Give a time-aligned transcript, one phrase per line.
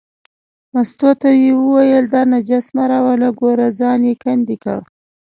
[0.73, 4.79] مستو ته یې وویل دا نجس مه راوله، ګوره ځای یې کندې کړ.